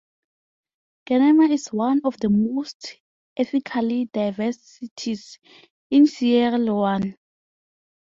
[1.05, 2.97] Kenema is one of the most
[3.37, 5.37] ethnically diverse cities
[5.91, 7.15] in Sierra Leone.